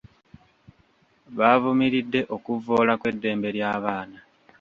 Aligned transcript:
Baavumiridde 1.37 2.19
okuvvoola 2.35 2.93
kw'eddembe 3.01 3.49
ly'abaana. 3.55 4.19